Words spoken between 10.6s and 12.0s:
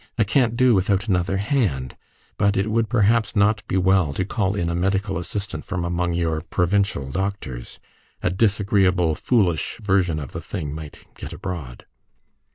might get abroad."